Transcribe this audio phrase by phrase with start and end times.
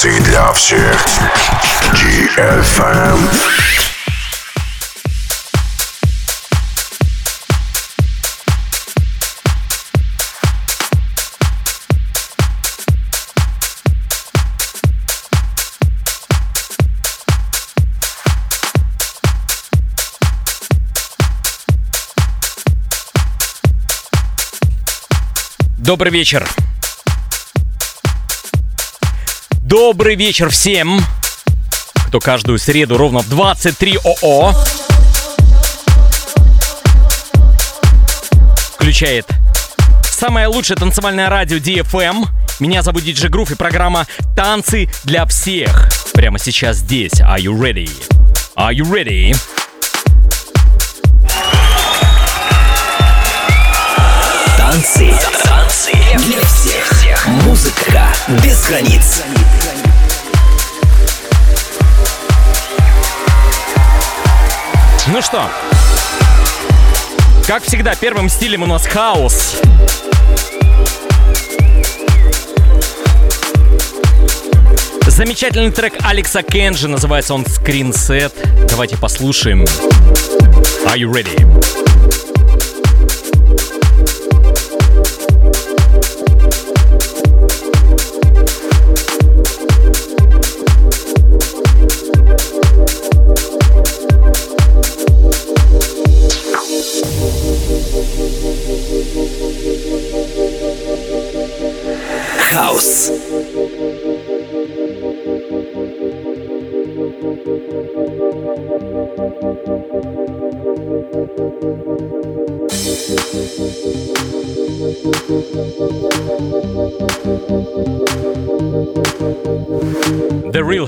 [0.00, 0.96] Танцы для всех.
[1.92, 3.18] DFM.
[25.78, 26.46] Добрый вечер.
[29.68, 30.98] Добрый вечер всем,
[32.06, 34.54] кто каждую среду ровно в 23 ОО
[38.72, 39.26] включает
[40.04, 42.24] самое лучшее танцевальное радио DFM.
[42.60, 45.90] Меня зовут Диджи Грув и программа «Танцы для всех».
[46.14, 47.20] Прямо сейчас здесь.
[47.20, 47.90] Are you ready?
[48.56, 49.36] Are you ready?
[54.56, 55.12] Танцы.
[55.44, 55.92] Танцы
[56.26, 56.97] для всех.
[57.28, 58.08] Музыка
[58.42, 59.22] без границ.
[65.08, 65.48] Ну что,
[67.46, 69.56] как всегда, первым стилем у нас хаос.
[75.06, 78.32] Замечательный трек Алекса Кенджи, называется он Screenset.
[78.70, 79.64] Давайте послушаем.
[80.86, 81.87] Are you ready?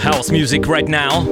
[0.01, 1.25] House music right now.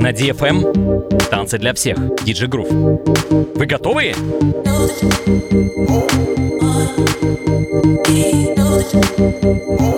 [0.00, 1.08] На DFM.
[1.30, 1.96] Танцы для всех.
[2.24, 2.68] Диджи Грув.
[2.70, 4.14] Вы готовы?
[8.92, 9.95] Сегодня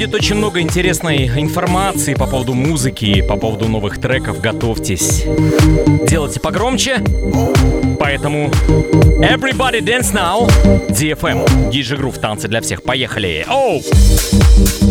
[0.00, 4.40] будет очень много интересной информации по поводу музыки, по поводу новых треков.
[4.40, 5.24] Готовьтесь.
[6.08, 7.04] Делайте погромче.
[7.98, 8.48] Поэтому
[9.20, 10.48] Everybody Dance Now.
[10.88, 11.70] DFM.
[11.70, 12.16] Диджи Грув.
[12.16, 12.82] Танцы для всех.
[12.82, 13.44] Поехали.
[13.46, 13.82] Оу!
[13.82, 14.89] Хаус.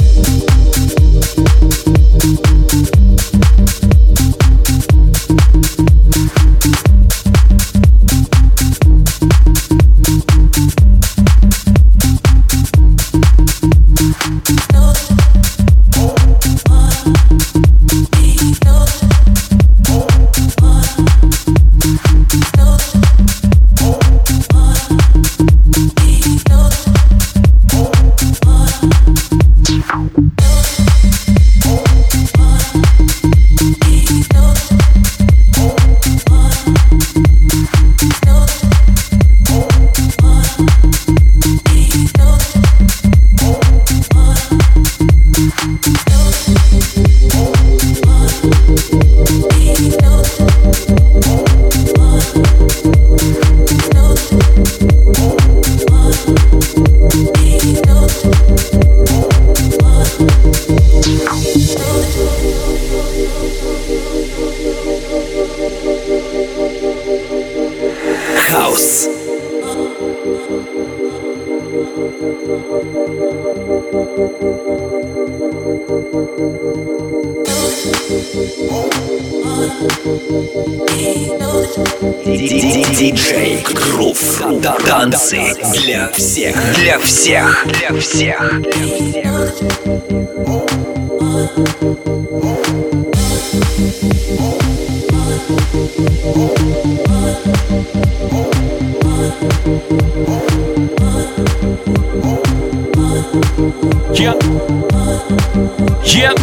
[87.19, 87.65] Всех.
[87.65, 88.61] Для всех.
[88.61, 89.25] Для всех.
[104.15, 104.35] Yeah.
[106.05, 106.33] Yeah.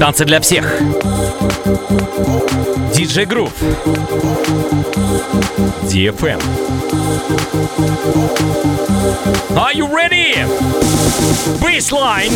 [0.00, 0.66] Танцы для всех.
[2.92, 3.52] Диджей Грув.
[5.86, 6.40] DFM.
[9.56, 10.32] Are you ready?
[11.62, 12.32] Baseline.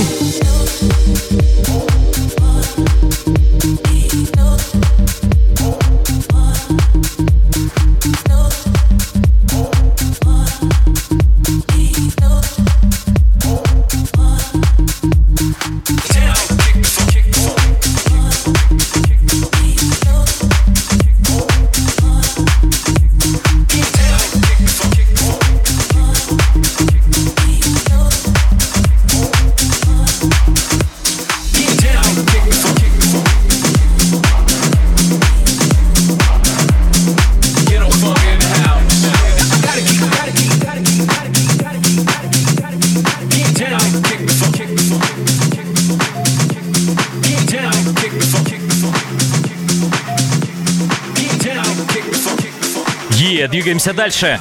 [53.50, 54.40] Двигаемся дальше.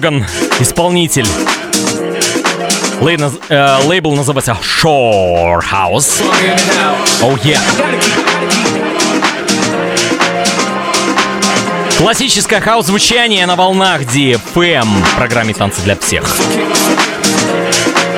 [0.00, 0.24] Морган,
[0.60, 1.26] исполнитель.
[3.02, 6.22] Лейбл, э, лейбл называется Shore House.
[7.20, 7.60] Oh yeah.
[11.98, 16.24] Классическое хаос-звучание на волнах DFM в программе «Танцы для всех».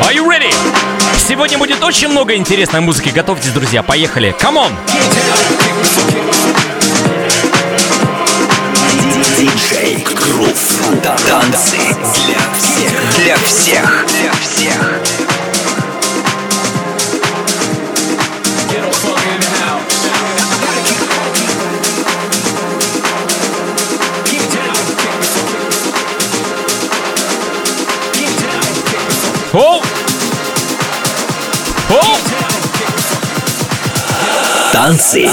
[0.02, 0.54] Are you ready?
[1.18, 3.08] Сегодня будет очень много интересной музыки.
[3.08, 3.82] Готовьтесь, друзья.
[3.82, 4.32] Поехали.
[4.40, 4.72] Come on!
[9.36, 10.71] Диджей Грув.
[11.00, 11.78] Танцы
[12.26, 13.16] для всех.
[13.16, 14.06] Для всех.
[14.06, 15.02] Для всех.
[34.72, 35.30] Танцы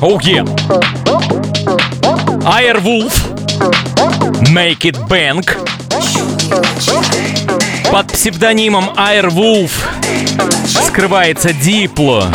[0.00, 0.44] Yeah.
[2.44, 3.14] Airwolf.
[4.52, 5.56] Make it Bank.
[7.90, 9.72] Под псевдонимом Airwolf
[10.86, 12.32] скрывается Дипло.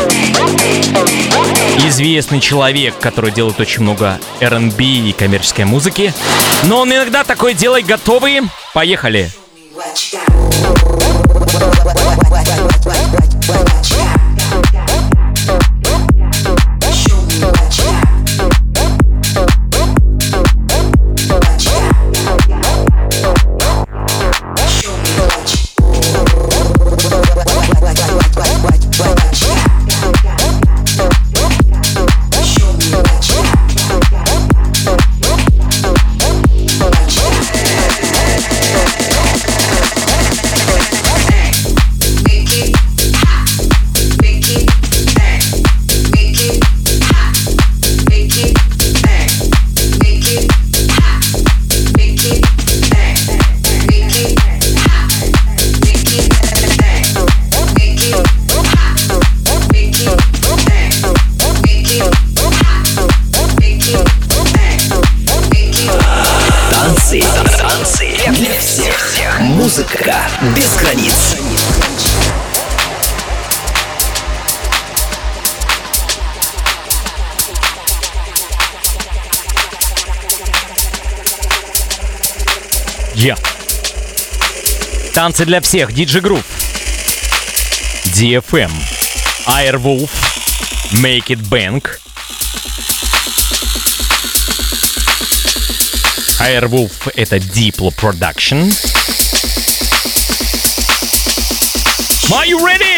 [1.88, 6.14] Известный человек, который делает очень много R&B и коммерческой музыки.
[6.64, 8.44] Но он иногда такое делает готовые.
[8.74, 9.32] Поехали.
[85.34, 86.46] Танцы для всех, Диджи Групп.
[88.06, 88.72] DFM.
[89.48, 90.12] Airwolf.
[91.02, 92.00] Make It Bank.
[96.40, 98.72] Airwolf— это Diplo Production.
[102.32, 102.93] Are you ready?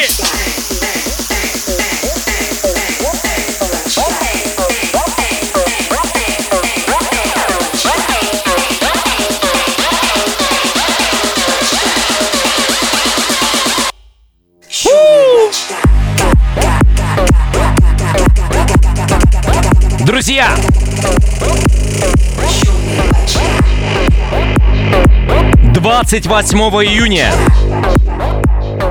[25.96, 27.32] 28 июня.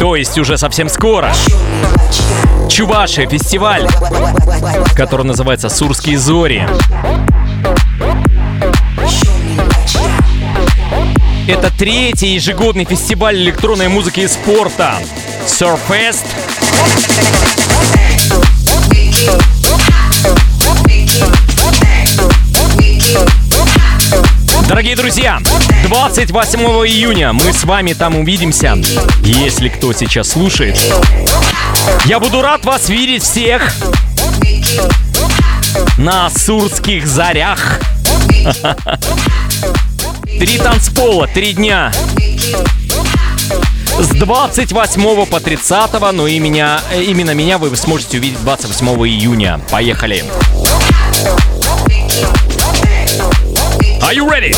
[0.01, 1.35] То есть уже совсем скоро.
[2.71, 3.87] Чувашия фестиваль,
[4.97, 6.67] который называется «Сурские зори».
[11.47, 14.95] Это третий ежегодный фестиваль электронной музыки и спорта
[15.47, 16.25] Surfest.
[23.17, 23.44] Thank you.
[24.69, 25.41] Дорогие друзья,
[25.89, 28.77] 28 июня мы с вами там увидимся.
[29.23, 30.79] Если кто сейчас слушает,
[32.07, 33.73] я буду рад вас видеть всех
[35.99, 37.79] на Сурских зарях.
[40.39, 41.93] Три танцпола, три дня.
[43.99, 49.61] С 28 по 30, но и меня, э, именно меня вы сможете увидеть 28 июня.
[49.71, 50.25] Поехали!
[54.05, 54.53] Are you ready?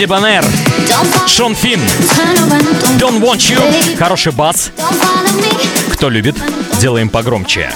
[0.00, 0.42] Дебанер,
[1.26, 1.78] Шон Финн,
[2.98, 4.70] Don't Want You, хороший бас.
[5.92, 6.36] Кто любит,
[6.80, 7.70] делаем погромче.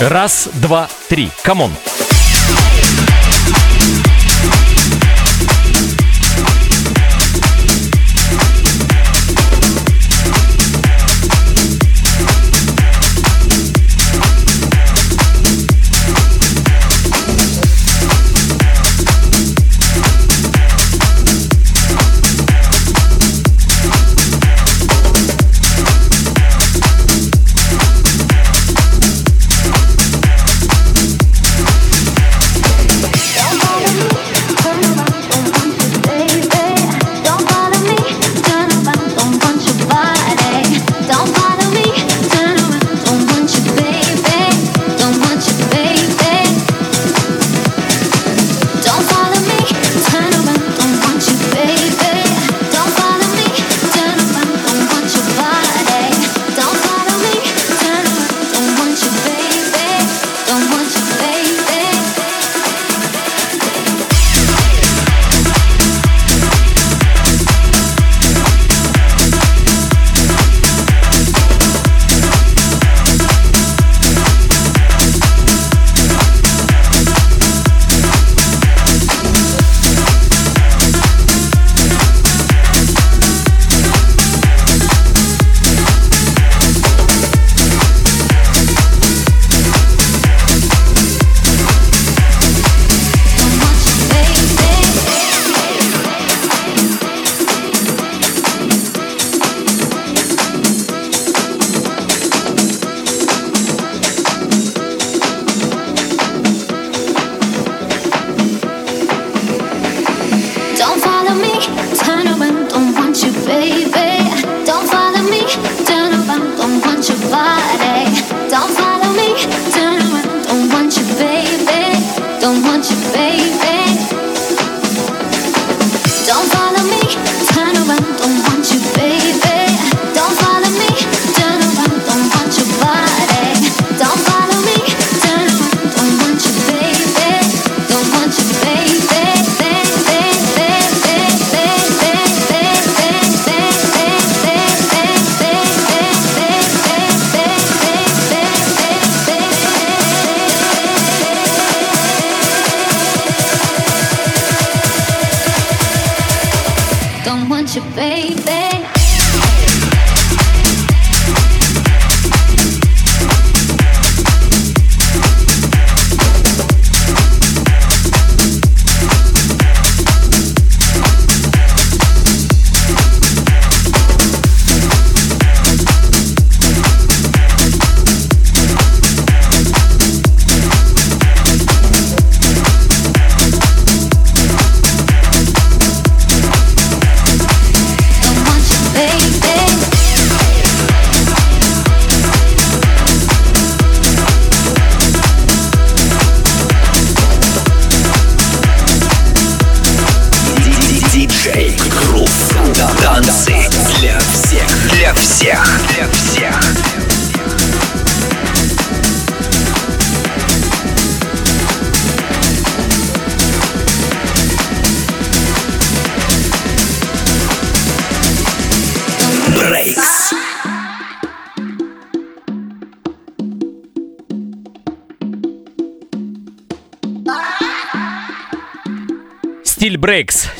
[0.00, 1.30] Раз, два, три.
[1.42, 1.70] Come on.
[1.70, 2.01] don't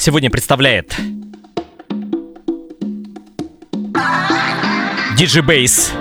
[0.02, 0.98] сегодня представляет
[5.16, 5.92] DJ Bass.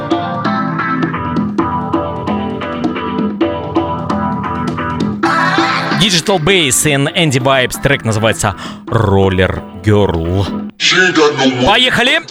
[6.02, 7.80] Digital Bass и Andy Vibes.
[7.84, 8.56] Трек называется
[8.88, 10.72] Roller Girl.
[11.68, 12.22] Поехали!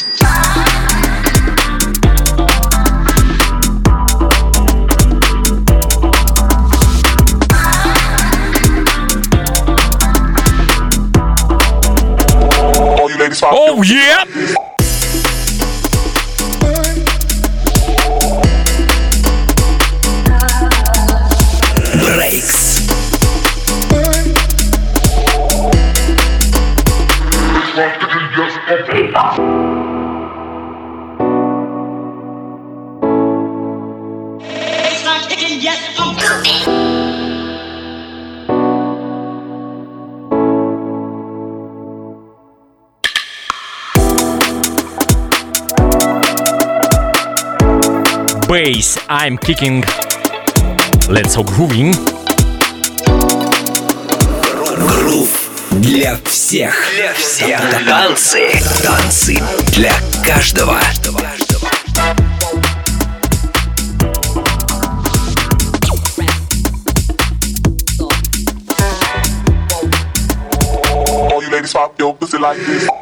[13.72, 14.24] Oh yeah!
[48.62, 49.82] Bass, I'm kicking.
[51.08, 51.94] Let's go grooving.
[54.86, 56.74] Грув для всех.
[56.94, 57.58] Для всех.
[57.86, 58.50] Танцы.
[58.82, 59.42] Танцы
[59.72, 59.94] для
[60.26, 60.78] каждого.
[71.32, 72.99] All you ladies pop your pussy like this.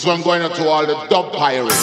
[0.00, 1.76] This one going out to all the dub pirates.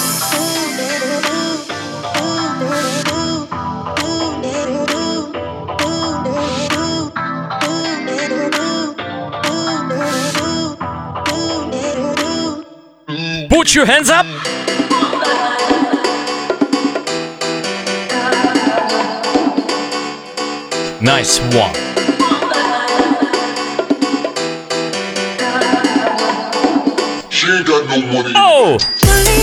[13.50, 14.26] Put your hands up.
[21.04, 21.87] Nice one.
[27.48, 28.34] She ain't got no money.
[28.36, 29.37] Oh!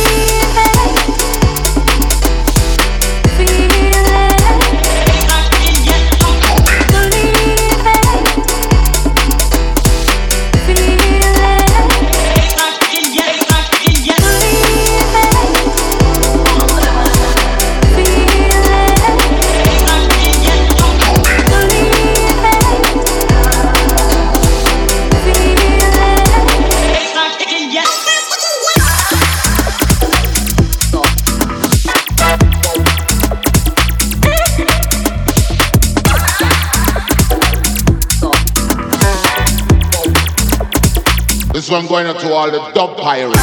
[41.94, 43.38] Going to all the dub pirates.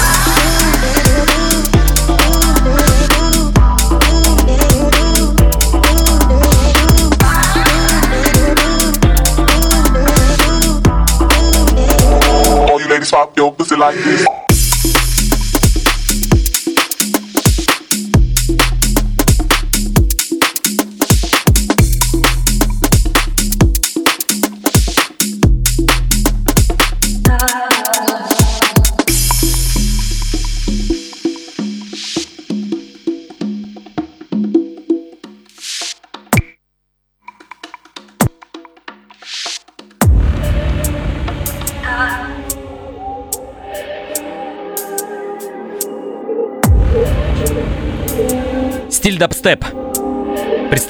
[12.70, 14.41] All you ladies pop your pussy like this.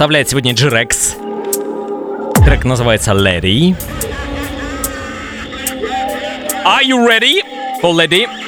[0.02, 1.16] Представляет сегодня G-Rex.
[2.44, 3.76] Трек называется Lady.
[6.66, 7.44] Are you ready
[7.84, 8.41] for Lady?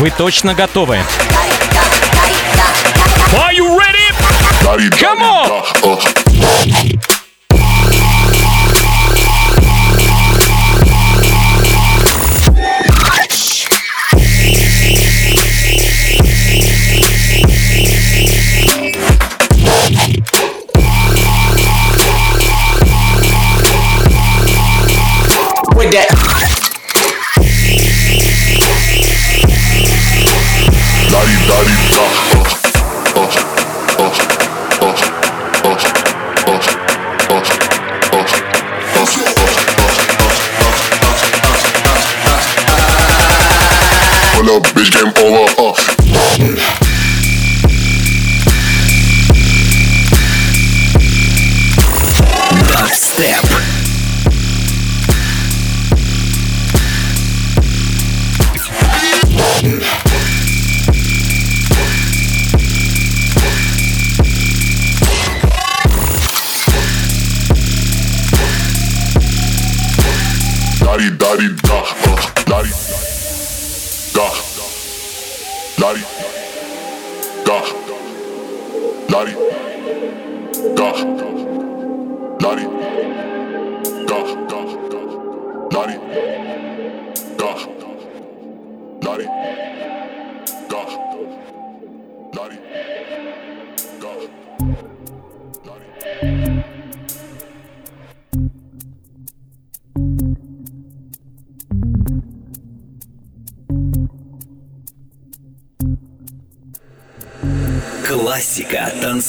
[0.00, 0.96] Вы точно готовы?
[3.34, 4.08] Are you ready?
[4.98, 6.99] Come on!
[44.68, 46.89] Bitch, game over, uh.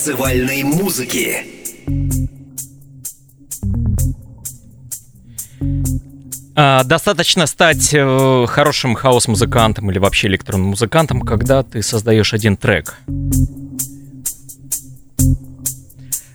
[0.02, 1.46] Танцевальной музыки.
[6.56, 12.96] А, достаточно стать э, хорошим хаос-музыкантом или вообще электронным музыкантом, когда ты создаешь один трек.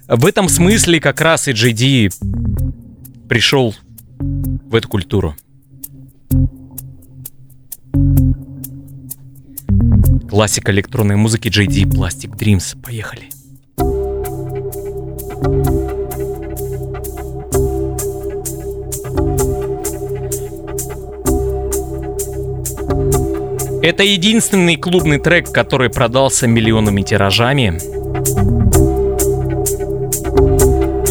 [0.06, 3.74] В этом смысле как раз и JD пришел
[4.20, 5.34] в эту культуру.
[10.30, 12.80] Классика электронной музыки JD Plastic Dreams.
[12.80, 13.28] Поехали.
[23.86, 27.78] Это единственный клубный трек, который продался миллионами тиражами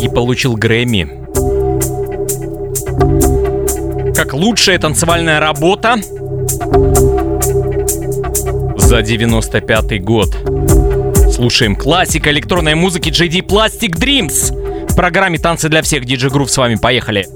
[0.03, 1.07] и получил Грэмми.
[4.13, 5.95] Как лучшая танцевальная работа
[8.77, 10.35] за 95 год.
[11.35, 14.87] Слушаем классика электронной музыки JD Plastic Dreams.
[14.87, 16.75] В программе «Танцы для всех» DJ Groove с вами.
[16.75, 17.27] Поехали.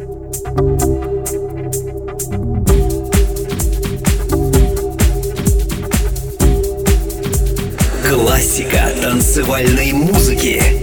[8.08, 10.79] Классика танцевальной музыки.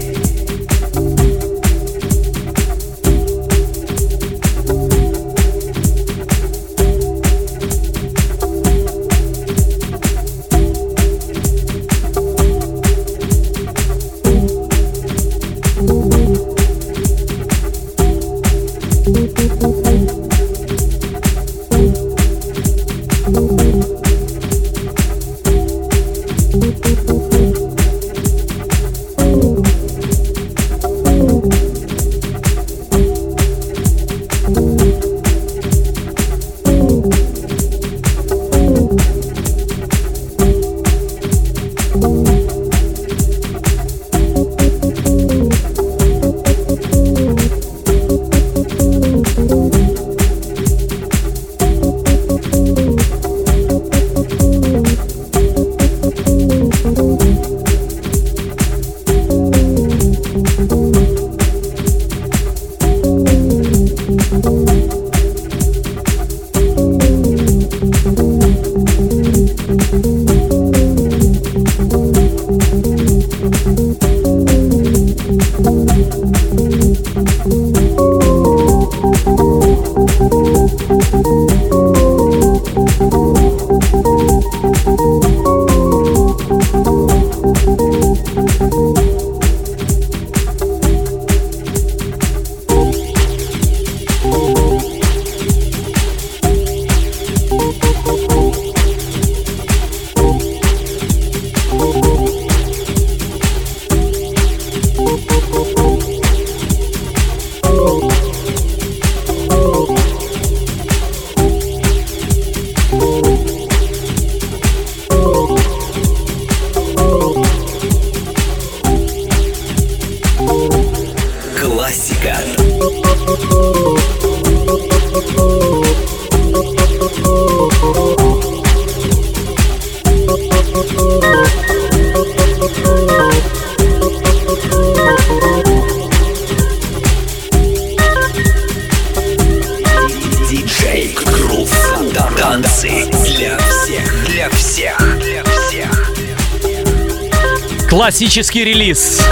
[147.96, 149.26] Классический релиз.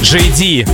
[0.00, 0.66] JD.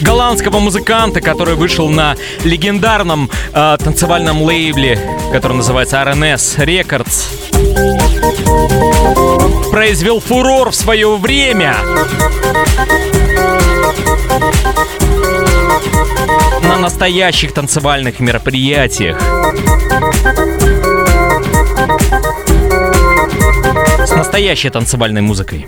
[0.00, 2.14] Голландского музыканта, который вышел на
[2.44, 4.96] легендарном э, танцевальном лейбле,
[5.32, 7.24] который называется RNS Records.
[9.72, 11.74] Произвел фурор в свое время.
[16.62, 19.20] На настоящих танцевальных мероприятиях.
[24.06, 25.66] С настоящей танцевальной музыкой.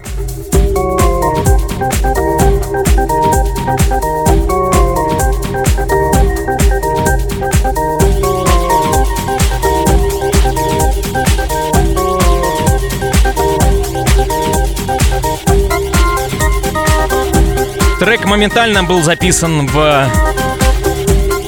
[17.98, 20.08] Трек моментально был записан в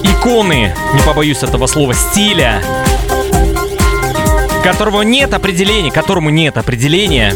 [0.02, 2.62] иконы, не побоюсь этого слова, стиля,
[4.72, 7.32] которого нет определения, которому нет определения.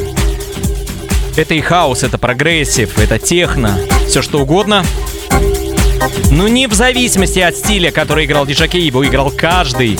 [1.36, 4.84] Это и хаос, это прогрессив, это техно, все что угодно.
[6.32, 9.96] Но не в зависимости от стиля, который играл диджей, его играл каждый.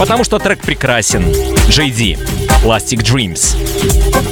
[0.00, 1.26] Потому что трек прекрасен.
[1.68, 2.18] Jaydee.
[2.64, 4.31] Plastic Dreams.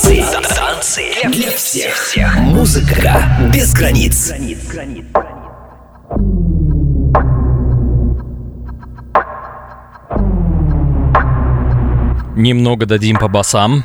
[0.00, 0.24] Танцы.
[0.54, 2.16] Танцы для всех.
[2.36, 4.32] Музыка без границ.
[12.36, 13.84] Немного дадим по басам.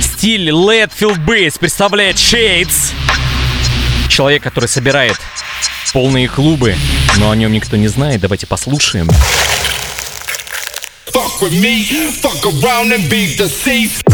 [0.00, 2.94] Стиль Leadfield Bass представляет Shades.
[4.08, 5.20] Человек, который собирает
[5.92, 6.76] полные клубы,
[7.18, 8.22] но о нем никто не знает.
[8.22, 9.08] Давайте послушаем.
[11.32, 14.11] Fuck with me, fuck around and be deceased.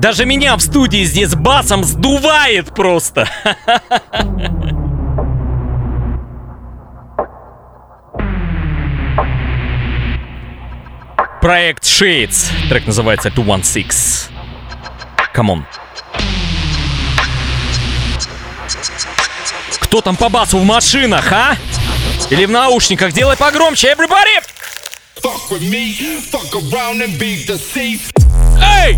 [0.00, 3.28] Даже меня в студии здесь басом сдувает просто.
[11.40, 12.52] Проект Shades.
[12.68, 14.30] Трек называется 216.
[15.32, 15.66] Come on.
[19.80, 21.56] Кто там по басу в машинах, а?
[22.32, 23.12] Или в наушниках?
[23.12, 24.40] Делай погромче, everybody!
[25.22, 28.10] Fuck with me, fuck around and be deceased.
[28.58, 28.96] Эй!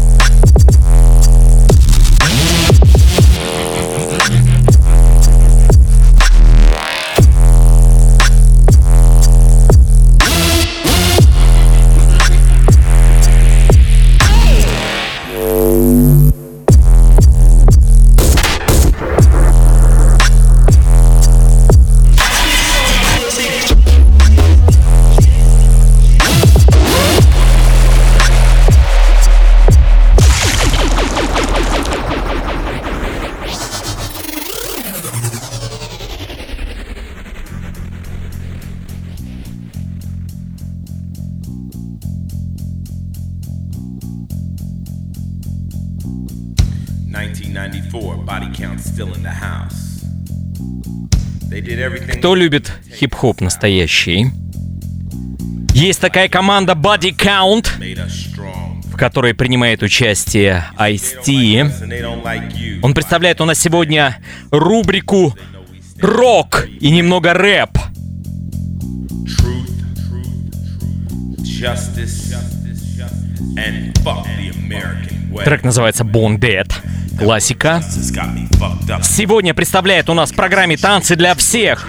[52.19, 54.27] Кто любит хип-хоп настоящий?
[55.73, 57.69] Есть такая команда Body Count,
[58.85, 62.81] в которой принимает участие Ice-T.
[62.83, 64.19] Он представляет у нас сегодня
[64.51, 65.35] рубрику
[66.01, 67.71] «Рок» и немного рэп.
[75.45, 76.71] Трек называется Born Dead.
[77.19, 77.83] Классика.
[79.03, 81.89] Сегодня представляет у нас в программе «Танцы для всех»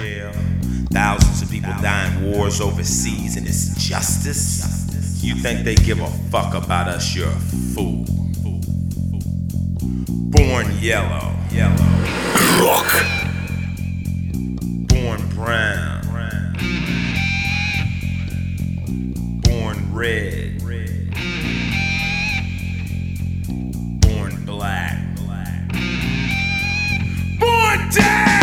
[0.91, 4.85] Thousands of people dying wars overseas, and it's justice.
[5.21, 7.13] You think they give a fuck about us?
[7.13, 8.05] You're a fool.
[10.31, 11.75] Born yellow, yellow.
[12.61, 12.85] Рок.
[14.88, 16.01] Born brown.
[19.43, 20.44] Born red.
[27.91, 28.34] day.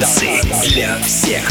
[0.00, 0.26] Танцы
[0.70, 1.50] для всех.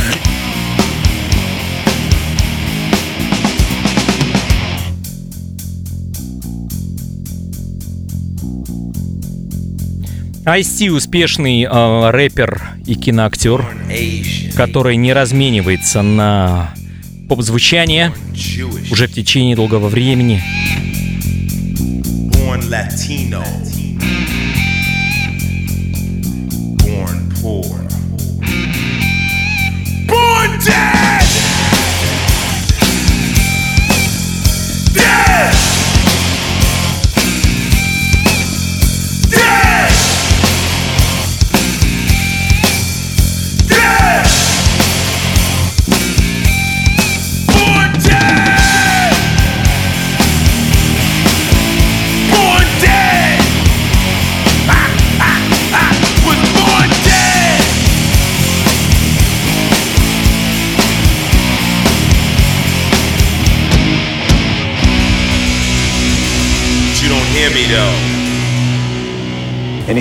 [10.45, 13.65] Ice-T успешный э, рэпер и киноактер,
[14.55, 16.73] который не разменивается на
[17.27, 18.13] поп-звучание
[18.89, 20.41] уже в течение долгого времени.
[22.31, 23.43] born Latino,
[30.67, 30.96] dead,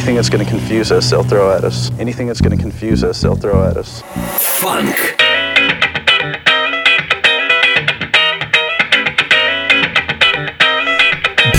[0.06, 1.90] Anything that's going to confuse us, they'll throw at us.
[1.98, 4.02] Anything that's going to confuse us, they'll throw at us.
[4.60, 4.94] Фанк.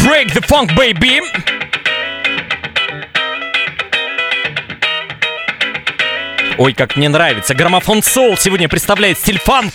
[0.06, 1.20] Break the funk, baby!
[6.58, 7.54] Ой, как мне нравится.
[7.54, 9.74] Граммофон Soul сегодня представляет стиль фанк.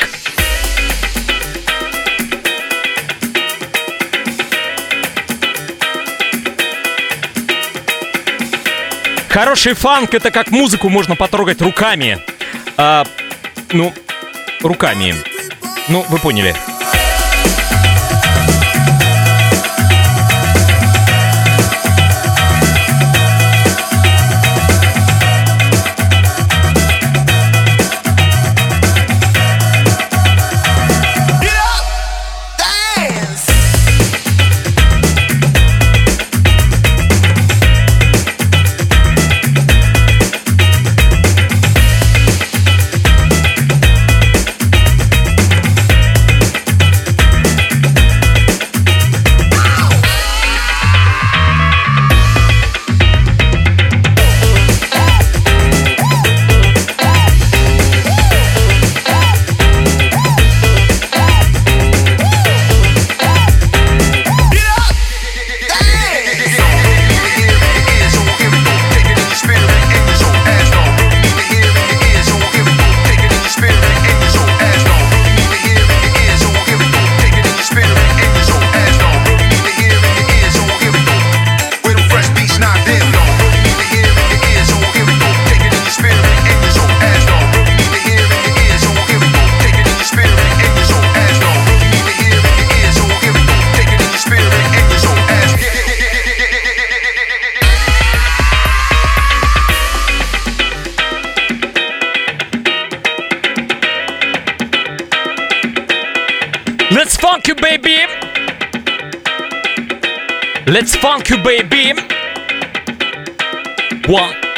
[9.33, 12.19] Хороший фанк это как музыку можно потрогать руками.
[12.77, 13.07] А,
[13.73, 13.91] ну,
[14.61, 15.15] руками.
[15.89, 16.55] Ну, вы поняли.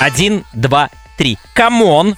[0.00, 0.88] Один, два,
[1.18, 1.36] три.
[1.52, 2.16] Камон.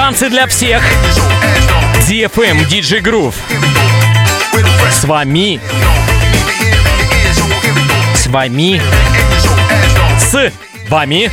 [0.00, 0.82] Танцы для всех.
[2.08, 3.34] DFM DJ Groove.
[4.90, 5.60] С вами.
[8.14, 8.80] С вами.
[10.18, 10.52] С
[10.88, 11.30] вами.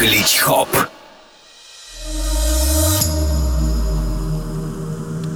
[0.00, 0.68] Глич хоп.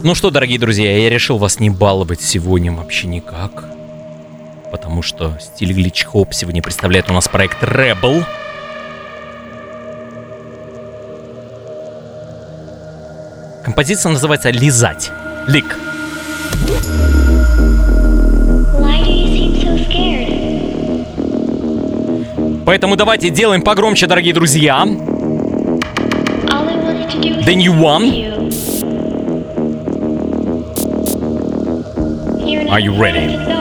[0.03, 3.78] Ну что, дорогие друзья, я решил вас не баловать сегодня вообще никак.
[4.71, 8.25] Потому что стиль глич хоп сегодня представляет у нас проект Rebel.
[13.64, 15.11] Композиция называется «Лизать».
[15.47, 15.79] Лик.
[22.66, 24.85] Поэтому давайте делаем погромче, дорогие друзья.
[27.47, 28.29] The new one?
[32.71, 33.58] Are you ready?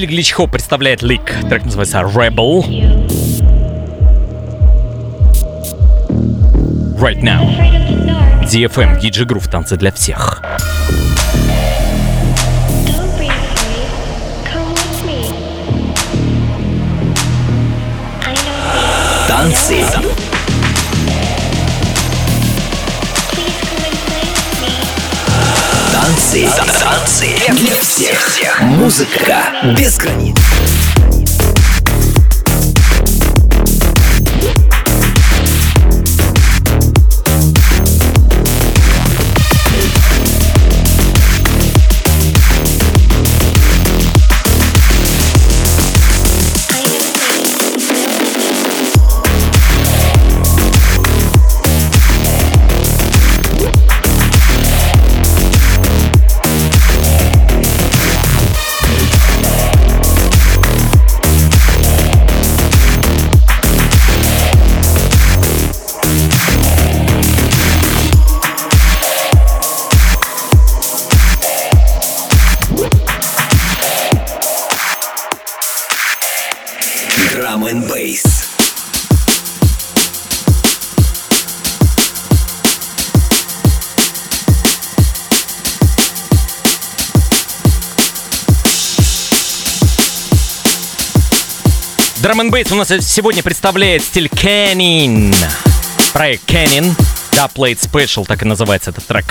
[0.00, 1.30] Стиль глич хоп представляет Лик.
[1.50, 2.64] Трек называется Rebel.
[6.98, 7.46] Right now.
[8.50, 10.40] DFM, DJ Groove, танцы для всех.
[19.28, 19.54] Don't
[26.30, 26.46] Танцы.
[26.78, 28.60] Танцы для всех.
[28.60, 30.36] Музыка без границ.
[92.40, 95.36] Drum and у нас сегодня представляет стиль Canyon.
[96.14, 96.94] Проект Canyon.
[97.32, 99.26] Да, Played Special, так и называется этот трек.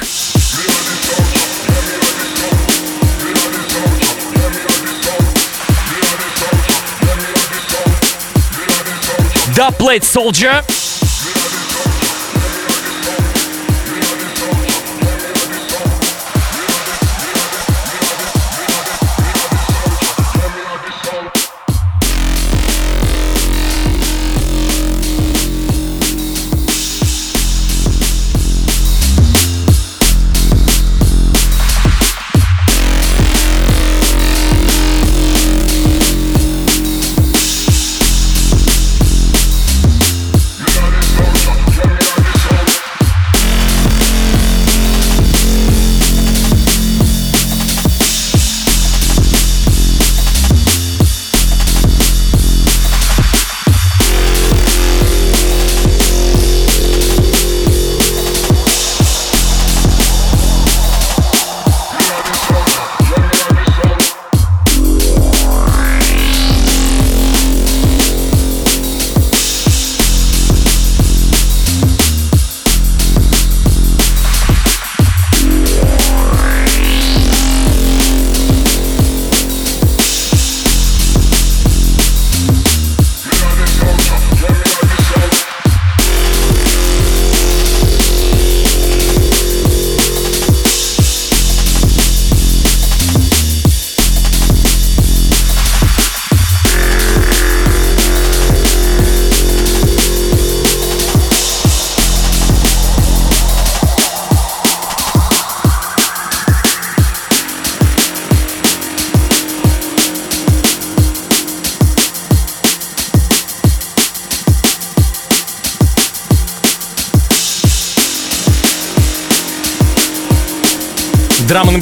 [9.56, 10.64] Да, Played Soldier.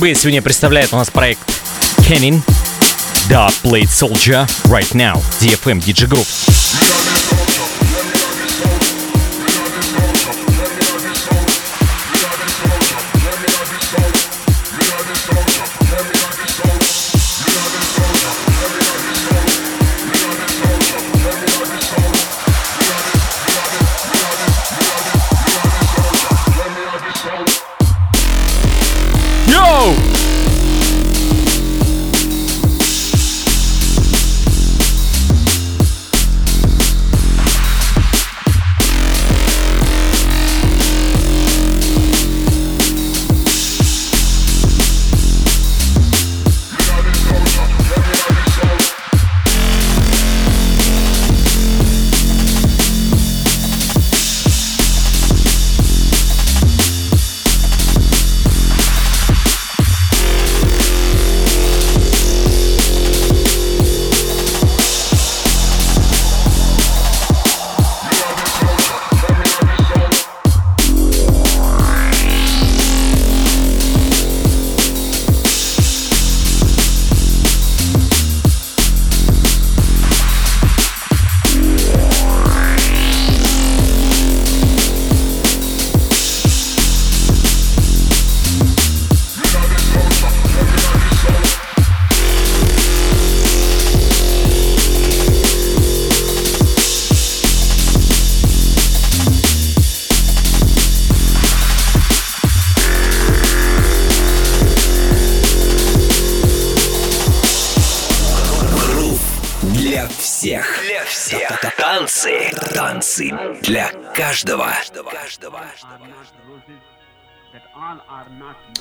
[0.07, 1.41] Bass сегодня представляет у нас проект
[1.97, 2.39] Canning.
[3.29, 5.21] Да, Played Soldier right now.
[5.41, 6.46] DFM DJ Group.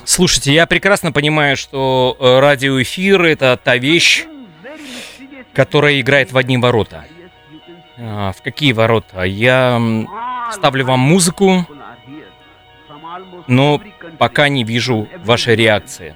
[0.04, 4.24] Слушайте, я прекрасно понимаю, что э, радиоэфир это та вещь,
[5.52, 7.04] которая играет в одни ворота.
[7.98, 9.22] А, в какие ворота?
[9.22, 9.80] Я
[10.52, 11.66] ставлю вам музыку,
[13.46, 13.80] но
[14.18, 16.14] пока не вижу вашей реакции.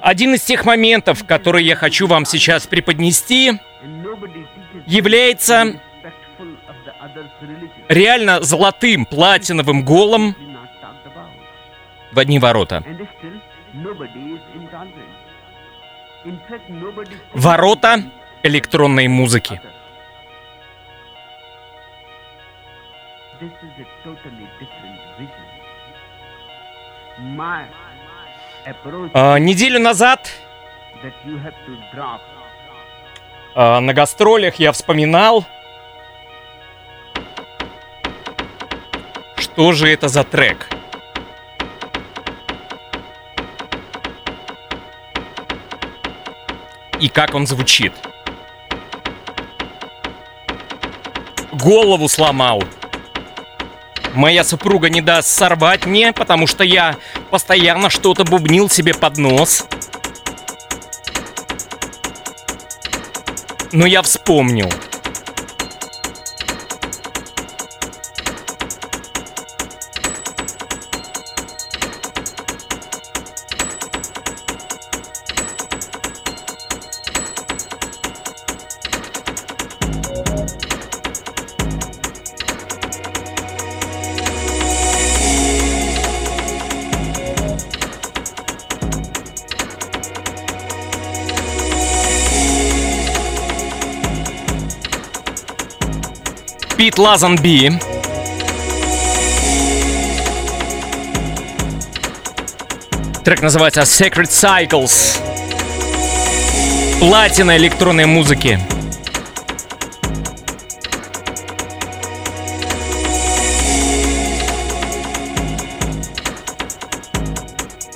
[0.00, 3.52] Один из тех моментов, которые я хочу вам сейчас преподнести,
[4.86, 5.80] является
[7.88, 10.34] реально золотым платиновым голом
[12.12, 12.84] в одни ворота.
[17.32, 18.02] Ворота
[18.42, 19.60] электронной музыки.
[29.14, 30.30] А, неделю назад
[33.54, 35.44] А, на гастролях я вспоминал,
[39.52, 40.66] что же это за трек.
[47.00, 47.92] И как он звучит.
[51.52, 52.64] Голову сломал.
[54.14, 56.96] Моя супруга не даст сорвать мне, потому что я
[57.30, 59.66] постоянно что-то бубнил себе под нос.
[63.72, 64.70] Но я вспомнил.
[96.92, 97.72] Пит Лазанби.
[103.24, 105.18] Трек называется Sacred Cycles.
[107.00, 108.60] Платина электронной музыки.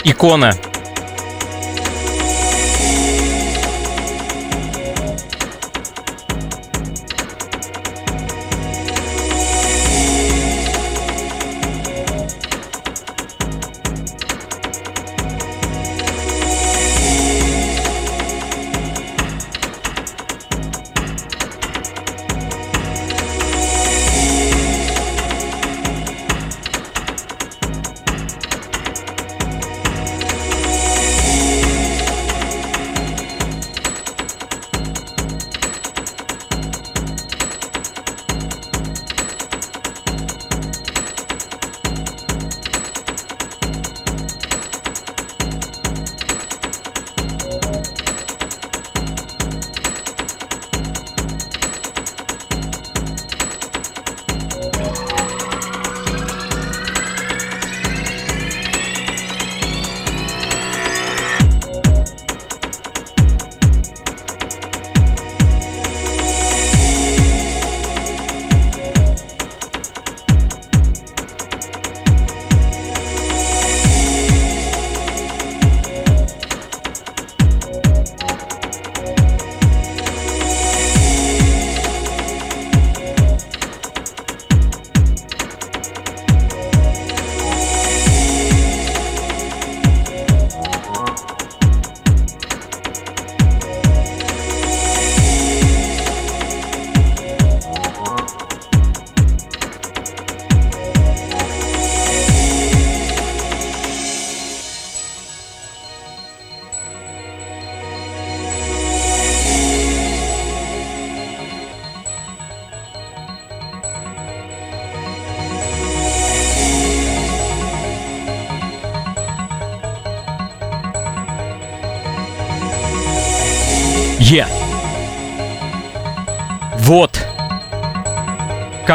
[0.05, 0.55] Икона.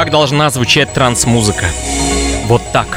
[0.02, 1.68] Как должна звучать транс-музыка.
[2.45, 2.88] Вот так.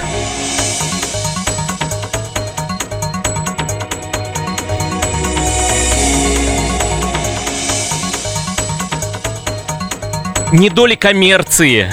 [10.51, 11.93] Не доли коммерции.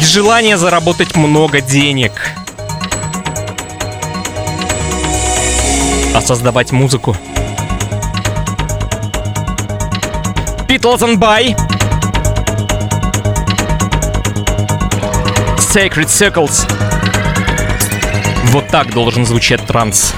[0.00, 2.27] Желание заработать много денег.
[6.28, 7.16] Создавать музыку.
[10.68, 11.56] Пит Лозенбай.
[15.56, 16.70] Sacred Circles.
[18.50, 20.12] Вот так должен звучать транс.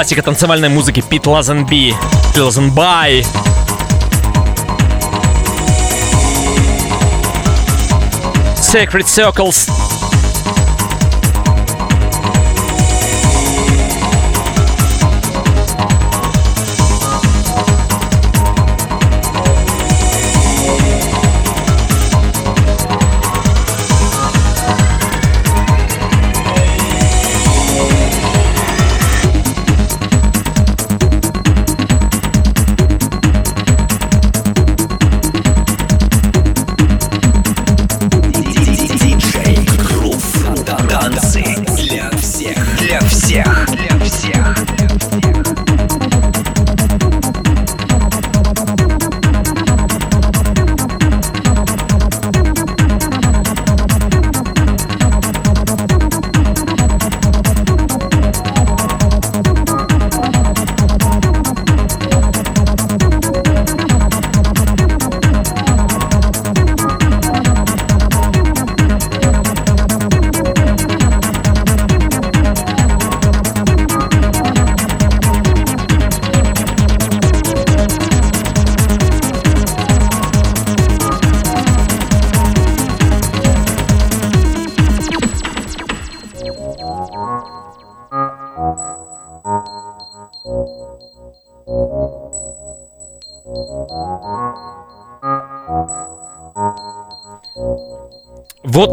[0.00, 1.94] Классика танцевальной музыки Пит Лазенби,
[2.34, 3.22] Лазенбай.
[8.56, 9.89] Sacred Circles.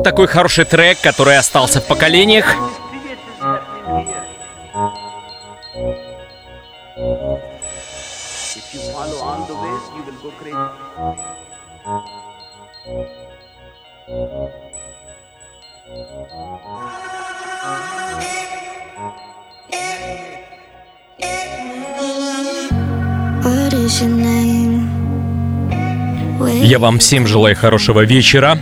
[0.09, 2.55] Такой хороший трек, который остался в поколениях.
[26.61, 28.57] Я вам всем желаю хорошего вечера,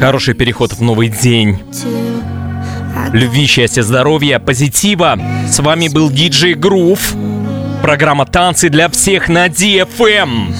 [0.00, 1.58] хороший переход в новый день,
[3.12, 5.18] любви, счастья, здоровья, позитива.
[5.46, 7.14] С вами был диджей Грув.
[7.82, 10.54] Программа «Танцы для всех» на DFM.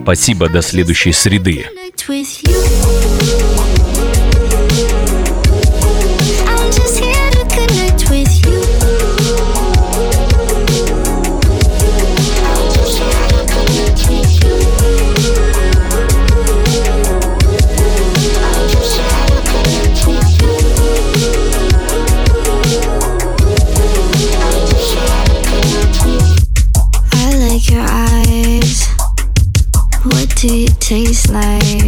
[0.00, 1.66] Спасибо, до следующей среды.
[2.10, 2.69] with you.
[30.90, 31.79] tastes like